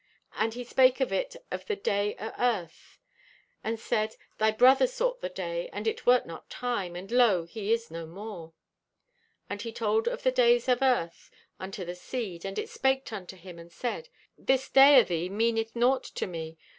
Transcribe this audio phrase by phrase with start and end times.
[0.33, 2.97] And he spake to it of the Day o' Earth
[3.63, 7.71] and said: 'Thy brother sought the Day, and it wert not time, and lo, he
[7.71, 8.51] is no more.'
[9.47, 11.29] "And he told of the days of Earth
[11.59, 14.09] unto the seed, and it spaked unto him and said:
[14.39, 16.57] 'This day o' thee meaneth naught to me.